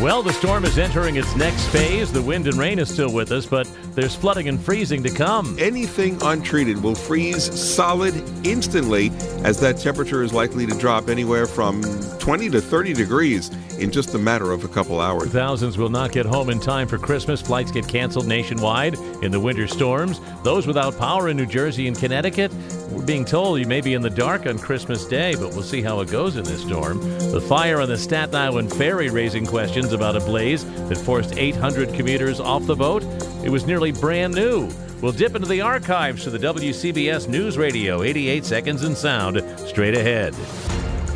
[0.00, 2.12] Well, the storm is entering its next phase.
[2.12, 5.56] The wind and rain is still with us, but there's flooding and freezing to come.
[5.58, 8.14] Anything untreated will freeze solid
[8.46, 9.10] instantly,
[9.42, 11.82] as that temperature is likely to drop anywhere from
[12.20, 15.30] 20 to 30 degrees in just a matter of a couple hours.
[15.30, 17.40] Thousands will not get home in time for Christmas.
[17.40, 20.20] Flights get canceled nationwide in the winter storms.
[20.44, 22.52] Those without power in New Jersey and Connecticut,
[22.90, 25.82] we're being told you may be in the dark on Christmas Day, but we'll see
[25.82, 27.00] how it goes in this storm.
[27.32, 31.94] The fire on the Staten Island ferry raising questions about a blaze that forced 800
[31.94, 33.02] commuters off the boat.
[33.44, 34.68] It was nearly brand new.
[35.00, 39.96] We'll dip into the archives for the WCBS News Radio 88 Seconds in Sound straight
[39.96, 40.34] ahead.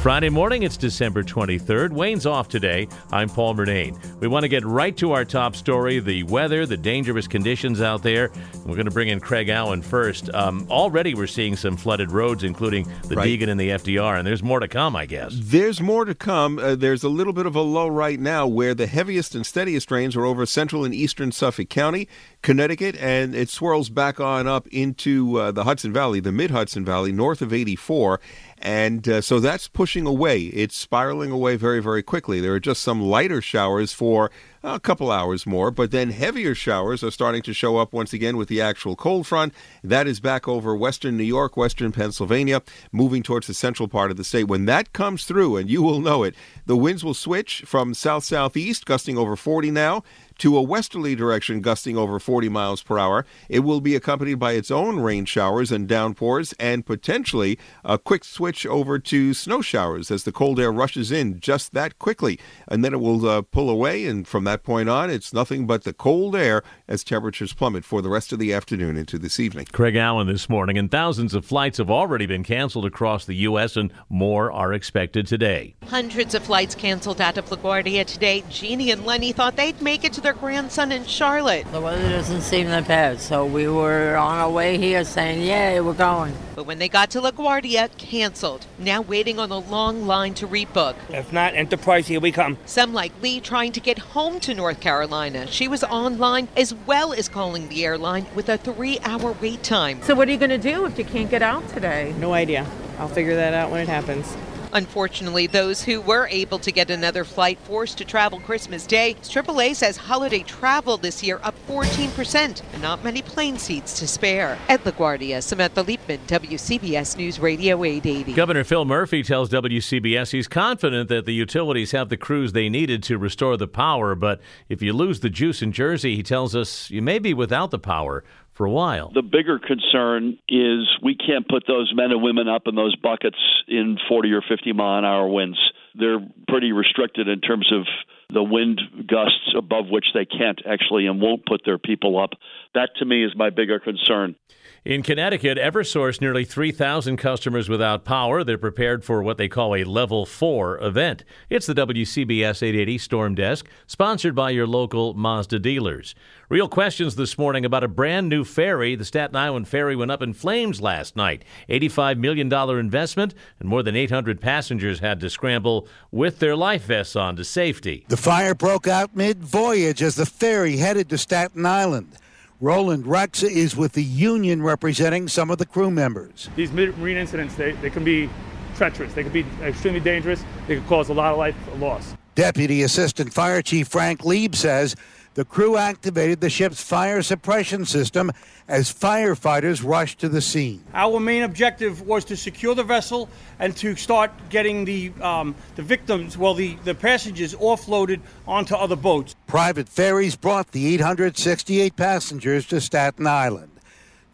[0.02, 1.92] Friday morning, it's December 23rd.
[1.92, 2.88] Wayne's off today.
[3.12, 3.96] I'm Paul Murnane.
[4.18, 8.02] We want to get right to our top story the weather, the dangerous conditions out
[8.02, 8.32] there.
[8.66, 10.28] We're going to bring in Craig Allen first.
[10.34, 13.28] Um, already, we're seeing some flooded roads, including the Right.
[13.28, 15.34] Deegan and the FDR, and there's more to come, I guess.
[15.38, 16.58] There's more to come.
[16.58, 19.88] Uh, there's a little bit of a lull right now where the heaviest and steadiest
[19.92, 22.08] rains are over central and eastern Suffolk County,
[22.42, 26.84] Connecticut, and it swirls back on up into uh, the Hudson Valley, the mid Hudson
[26.84, 28.18] Valley, north of 84.
[28.62, 30.42] And uh, so that's pushing away.
[30.42, 32.40] It's spiraling away very, very quickly.
[32.40, 34.30] There are just some lighter showers for
[34.62, 38.36] a couple hours more, but then heavier showers are starting to show up once again
[38.36, 39.52] with the actual cold front.
[39.82, 42.62] That is back over western New York, western Pennsylvania,
[42.92, 44.44] moving towards the central part of the state.
[44.44, 48.22] When that comes through, and you will know it, the winds will switch from south
[48.22, 50.04] southeast, gusting over 40 now,
[50.38, 53.26] to a westerly direction, gusting over 40 miles per hour.
[53.48, 58.24] It will be accompanied by its own rain showers and downpours, and potentially a quick
[58.24, 62.38] switch over to snow showers as the cold air rushes in just that quickly.
[62.68, 65.84] And then it will uh, pull away, and from that point on, it's nothing but
[65.84, 69.66] the cold air as temperatures plummet for the rest of the afternoon into this evening.
[69.72, 73.76] Craig Allen this morning, and thousands of flights have already been canceled across the U.S.,
[73.76, 75.74] and more are expected today.
[75.86, 78.42] Hundreds of flights canceled out of LaGuardia today.
[78.48, 81.66] Jeannie and Lenny thought they'd make it to their grandson in Charlotte.
[81.72, 85.80] The weather doesn't seem that bad, so we were on our way here saying, "Yay,
[85.80, 88.66] we're going." But when they got to LaGuardia, canceled.
[88.78, 90.94] Now waiting on a long line to rebook.
[91.08, 92.58] If not, Enterprise, here we come.
[92.66, 95.46] Some like Lee trying to get home to North Carolina.
[95.46, 100.00] She was online as well as calling the airline with a three hour wait time.
[100.02, 102.14] So what are you going to do if you can't get out today?
[102.18, 102.66] No idea.
[102.98, 104.36] I'll figure that out when it happens.
[104.72, 109.14] Unfortunately, those who were able to get another flight forced to travel Christmas Day.
[109.22, 114.58] AAA says holiday travel this year up 14%, and not many plane seats to spare.
[114.68, 118.32] At LaGuardia, Samantha Liebman, WCBS News Radio 880.
[118.32, 123.02] Governor Phil Murphy tells WCBS he's confident that the utilities have the crews they needed
[123.04, 126.90] to restore the power, but if you lose the juice in Jersey, he tells us
[126.90, 128.24] you may be without the power
[128.62, 129.10] for a while.
[129.12, 133.38] The bigger concern is we can't put those men and women up in those buckets
[133.66, 135.58] in 40 or 50 mile an hour winds.
[135.96, 137.86] They're pretty restricted in terms of
[138.32, 142.34] the wind gusts above which they can't actually and won't put their people up.
[142.72, 144.36] That to me is my bigger concern.
[144.84, 148.42] In Connecticut, Eversource nearly 3,000 customers without power.
[148.42, 151.22] They're prepared for what they call a level 4 event.
[151.48, 156.16] It's the WCBS 880 Storm Desk, sponsored by your local Mazda dealers.
[156.48, 158.96] Real questions this morning about a brand new ferry.
[158.96, 161.44] The Staten Island ferry went up in flames last night.
[161.68, 167.14] $85 million investment, and more than 800 passengers had to scramble with their life vests
[167.14, 168.04] on to safety.
[168.08, 172.18] The fire broke out mid voyage as the ferry headed to Staten Island.
[172.62, 176.48] Roland Rexa is with the union representing some of the crew members.
[176.54, 178.30] These marine incidents, they, they can be
[178.76, 179.12] treacherous.
[179.14, 180.44] They can be extremely dangerous.
[180.68, 182.14] They could cause a lot of life loss.
[182.36, 184.94] Deputy Assistant Fire Chief Frank Leeb says
[185.34, 188.32] The crew activated the ship's fire suppression system
[188.68, 190.84] as firefighters rushed to the scene.
[190.92, 195.82] Our main objective was to secure the vessel and to start getting the um, the
[195.82, 199.34] victims, well, the, the passengers, offloaded onto other boats.
[199.46, 203.70] Private ferries brought the 868 passengers to Staten Island.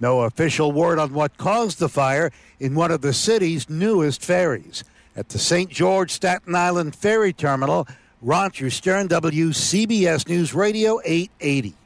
[0.01, 4.83] No official word on what caused the fire in one of the city's newest ferries.
[5.15, 5.71] At the St.
[5.71, 7.89] George Staten Island Ferry Terminal,
[8.21, 11.78] Roger Stern, WCBS News Radio 880.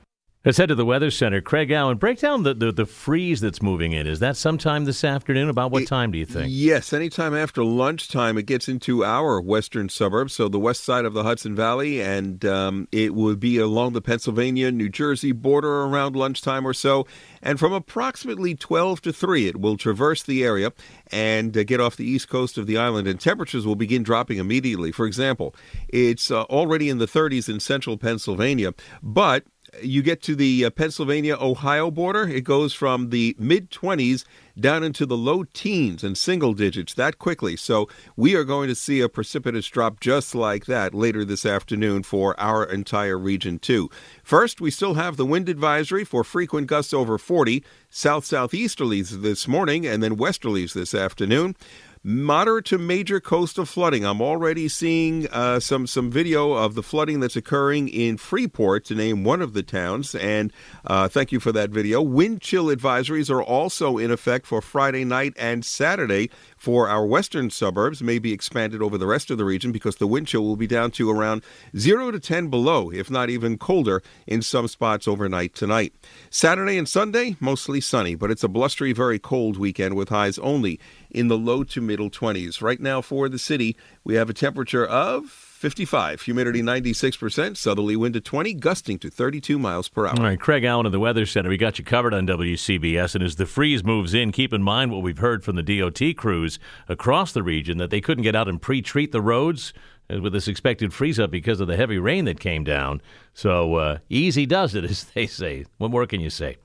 [0.45, 1.41] Let's head to the Weather Center.
[1.41, 4.09] Craig Allen, break down the, the, the, freeze that's moving in.
[4.09, 5.49] Is that sometime this afternoon?
[5.49, 6.49] About what time do you think?
[6.51, 8.37] Yes, anytime after lunchtime.
[8.37, 12.45] It gets into our western suburbs, so the west side of the Hudson Valley, and
[12.45, 17.07] um, it would be along the Pennsylvania, New Jersey border around lunchtime or so.
[17.41, 20.73] And from approximately 12 to 3, it will traverse the area
[21.13, 24.39] and uh, get off the east coast of the island, and temperatures will begin dropping
[24.39, 24.91] immediately.
[24.91, 25.55] For example,
[25.89, 28.75] it's uh, already in the 30s in central Pennsylvania,
[29.05, 29.45] but
[29.81, 34.25] you get to the uh, Pennsylvania Ohio border, it goes from the mid 20s
[34.59, 37.57] down into the low teens and single digits that quickly.
[37.57, 42.03] So we are going to see a precipitous drop just like that later this afternoon
[42.03, 43.89] for our entire region, too.
[44.23, 49.49] First, we still have the wind advisory for frequent gusts over 40, south southeasterlies this
[49.49, 51.57] morning, and then westerlies this afternoon
[52.05, 54.05] moderate to major coastal flooding.
[54.05, 58.95] I'm already seeing uh, some some video of the flooding that's occurring in Freeport, to
[58.95, 60.15] name one of the towns.
[60.15, 60.53] And
[60.85, 62.03] uh, thank you for that video.
[62.03, 66.31] Wind chill advisories are also in effect for Friday night and Saturday
[66.63, 68.05] for our western suburbs.
[68.05, 70.69] May be expanded over the rest of the region because the wind chill will be
[70.69, 71.43] down to around
[71.77, 75.93] zero to ten below, if not even colder, in some spots overnight tonight.
[76.31, 80.79] Saturday and Sunday mostly sunny, but it's a blustery, very cold weekend with highs only
[81.11, 82.63] in the low to middle 20s.
[82.63, 88.17] Right now for the city, we have a temperature of 55, humidity 96%, southerly wind
[88.17, 90.19] at 20, gusting to 32 miles per hour.
[90.19, 93.15] All right, Craig Allen of the Weather Center, we got you covered on WCBS.
[93.15, 96.17] And as the freeze moves in, keep in mind what we've heard from the DOT
[96.17, 99.73] crews across the region that they couldn't get out and pre treat the roads
[100.21, 103.01] with this expected freeze up because of the heavy rain that came down.
[103.35, 105.65] So uh, easy does it, as they say.
[105.79, 106.57] What more can you say?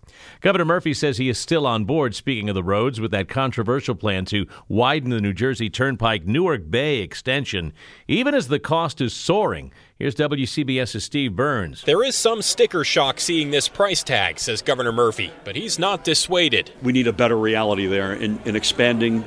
[0.42, 3.96] Governor Murphy says he is still on board, speaking of the roads, with that controversial
[3.96, 7.74] plan to widen the New Jersey Turnpike Newark Bay extension,
[8.08, 9.72] even as the cost is soaring.
[10.00, 11.84] Here's WCBS's Steve Burns.
[11.84, 16.04] There is some sticker shock seeing this price tag, says Governor Murphy, but he's not
[16.04, 16.72] dissuaded.
[16.82, 19.26] We need a better reality there in, in expanding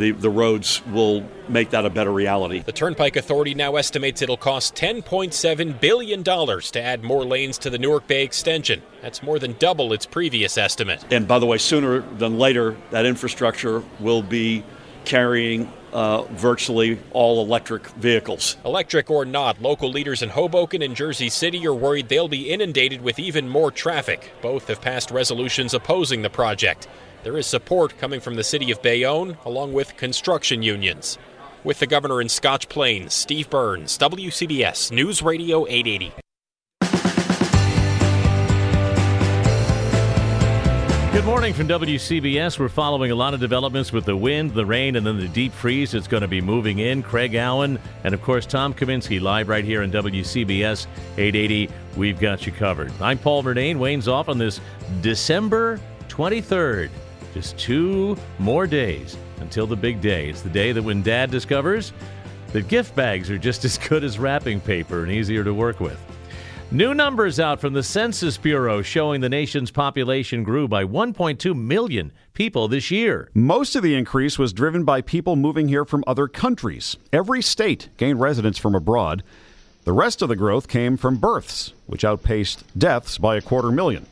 [0.00, 2.62] the, the roads will make that a better reality.
[2.62, 7.78] The Turnpike Authority now estimates it'll cost $10.7 billion to add more lanes to the
[7.78, 8.82] Newark Bay extension.
[9.02, 11.04] That's more than double its previous estimate.
[11.12, 14.64] And by the way, sooner than later, that infrastructure will be
[15.04, 18.56] carrying uh, virtually all electric vehicles.
[18.64, 23.02] Electric or not, local leaders in Hoboken and Jersey City are worried they'll be inundated
[23.02, 24.32] with even more traffic.
[24.40, 26.88] Both have passed resolutions opposing the project.
[27.22, 31.18] There is support coming from the city of Bayonne, along with construction unions.
[31.64, 36.14] With the governor in Scotch Plains, Steve Burns, WCBS News Radio 880.
[41.12, 42.58] Good morning from WCBS.
[42.58, 45.52] We're following a lot of developments with the wind, the rain, and then the deep
[45.52, 47.02] freeze that's going to be moving in.
[47.02, 50.86] Craig Allen and, of course, Tom Kaminski live right here on WCBS
[51.18, 51.68] 880.
[51.98, 52.90] We've got you covered.
[52.98, 53.76] I'm Paul Murnane.
[53.76, 54.62] Wayne's off on this
[55.02, 55.78] December
[56.08, 56.88] 23rd.
[57.34, 60.28] Just two more days until the big day.
[60.28, 61.92] It's the day that when dad discovers
[62.52, 65.98] that gift bags are just as good as wrapping paper and easier to work with.
[66.72, 72.12] New numbers out from the Census Bureau showing the nation's population grew by 1.2 million
[72.32, 73.28] people this year.
[73.34, 76.96] Most of the increase was driven by people moving here from other countries.
[77.12, 79.24] Every state gained residents from abroad.
[79.82, 84.06] The rest of the growth came from births, which outpaced deaths by a quarter million.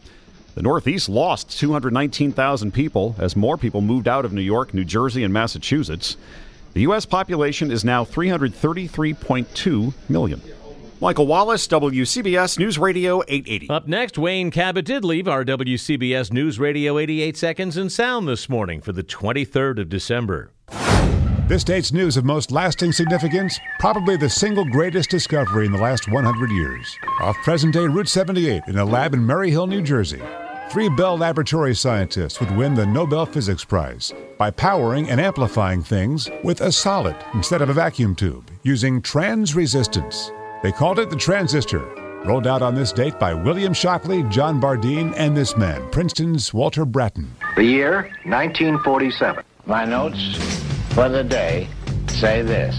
[0.59, 5.23] The Northeast lost 219,000 people as more people moved out of New York, New Jersey,
[5.23, 6.17] and Massachusetts.
[6.73, 7.07] The U.S.
[7.07, 10.43] population is now 333.2 million.
[11.00, 13.71] Michael Wallace, WCBS News Radio 880.
[13.71, 18.49] Up next, Wayne Cabot did leave our WCBS News Radio 88 seconds in sound this
[18.49, 20.50] morning for the 23rd of December.
[21.47, 26.11] This date's news of most lasting significance, probably the single greatest discovery in the last
[26.11, 26.99] 100 years.
[27.21, 30.21] Off present day Route 78 in a lab in Murray Hill, New Jersey.
[30.71, 36.29] Three Bell Laboratory scientists would win the Nobel Physics Prize by powering and amplifying things
[36.45, 40.31] with a solid instead of a vacuum tube using trans resistance.
[40.63, 41.81] They called it the transistor.
[42.27, 46.85] Rolled out on this date by William Shockley, John Bardeen, and this man, Princeton's Walter
[46.85, 47.29] Brattain.
[47.57, 49.43] The year 1947.
[49.65, 50.37] My notes
[50.91, 51.67] for the day
[52.09, 52.77] say this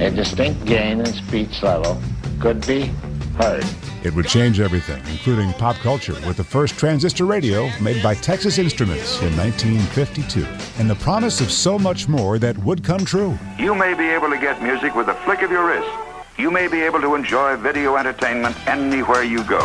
[0.00, 2.00] a distinct gain in speech level
[2.40, 2.90] could be
[3.38, 3.64] Heard.
[4.02, 8.58] It would change everything, including pop culture, with the first transistor radio made by Texas
[8.58, 10.44] Instruments in 1952,
[10.80, 13.38] and the promise of so much more that would come true.
[13.56, 15.88] You may be able to get music with a flick of your wrist.
[16.36, 19.60] You may be able to enjoy video entertainment anywhere you go.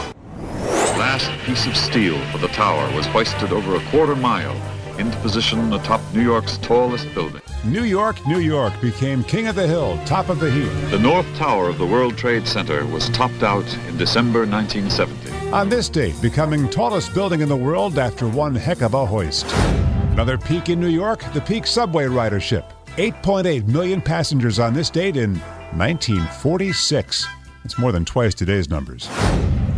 [0.98, 4.56] Last piece of steel for the tower was hoisted over a quarter mile
[5.00, 7.42] into position atop New York's tallest building.
[7.66, 10.72] New York, New York became King of the Hill, top of the heap.
[10.92, 15.52] The North Tower of the World Trade Center was topped out in December 1970.
[15.52, 19.46] On this date, becoming tallest building in the world after one heck of a hoist.
[20.12, 22.70] Another peak in New York, the peak subway ridership.
[22.98, 25.36] 8.8 million passengers on this date in
[25.76, 27.28] 1946.
[27.66, 29.10] It's more than twice today's numbers.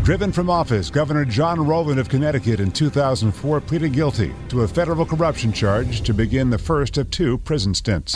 [0.06, 5.04] Driven from office, Governor John Rowland of Connecticut in 2004 pleaded guilty to a federal
[5.04, 8.16] corruption charge to begin the first of two prison stints.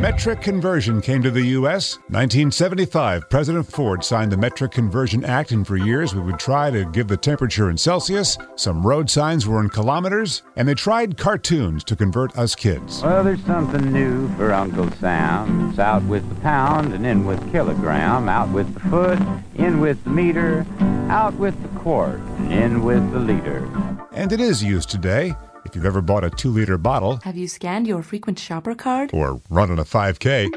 [0.00, 1.96] Metric conversion came to the U.S.
[2.08, 6.86] 1975, President Ford signed the Metric Conversion Act, and for years we would try to
[6.86, 8.38] give the temperature in Celsius.
[8.56, 13.02] Some road signs were in kilometers, and they tried cartoons to convert us kids.
[13.02, 15.68] Well, there's something new for Uncle Sam.
[15.68, 19.18] It's out with the pound and in with kilogram, out with the foot,
[19.56, 20.64] in with the meter,
[21.10, 23.68] out with the quart, and in with the liter.
[24.12, 25.34] And it is used today.
[25.70, 29.10] If you've ever bought a two liter bottle Have you scanned your frequent shopper card?
[29.14, 30.50] or run on a 5K,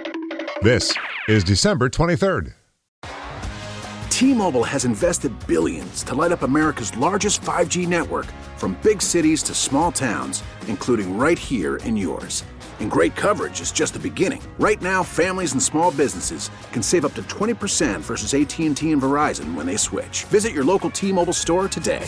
[0.63, 0.91] this
[1.29, 2.53] is December 23rd.
[4.09, 8.25] T-Mobile has invested billions to light up America's largest 5G network
[8.57, 12.43] from big cities to small towns, including right here in yours.
[12.79, 14.41] And great coverage is just the beginning.
[14.57, 19.53] Right now, families and small businesses can save up to 20% versus AT&T and Verizon
[19.53, 20.23] when they switch.
[20.25, 22.07] Visit your local T-Mobile store today.